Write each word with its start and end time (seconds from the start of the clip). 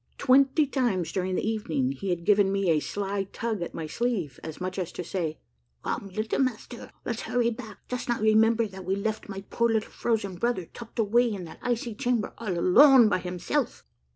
Twenty 0.17 0.65
times 0.65 1.11
during 1.11 1.35
the 1.35 1.47
evening 1.47 1.91
he 1.91 2.09
had 2.09 2.25
given 2.25 2.51
me 2.51 2.71
a 2.71 2.79
sly 2.79 3.25
tug 3.25 3.61
at 3.61 3.75
my 3.75 3.85
sleeve 3.85 4.39
as 4.43 4.59
much 4.59 4.79
as 4.79 4.91
to 4.93 5.03
say, 5.03 5.37
—"Come, 5.83 6.09
little 6.09 6.39
master, 6.39 6.91
let's 7.05 7.21
hurry 7.21 7.51
back; 7.51 7.87
dost 7.87 8.09
not 8.09 8.19
remember 8.19 8.65
that 8.65 8.83
we 8.83 8.95
left* 8.95 9.29
my 9.29 9.41
poor 9.51 9.69
little 9.69 9.91
frozen 9.91 10.37
brother 10.37 10.65
tucked 10.65 10.97
away 10.97 11.31
in 11.31 11.43
that 11.43 11.59
icy 11.61 11.93
chamber 11.93 12.33
all 12.39 12.57
alone 12.57 13.09
by 13.09 13.19
himself?" 13.19 13.83